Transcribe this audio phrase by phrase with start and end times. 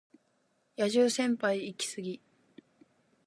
[0.77, 2.21] 野獣先輩イキスギ